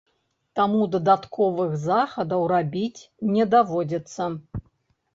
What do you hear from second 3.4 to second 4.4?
даводзіцца.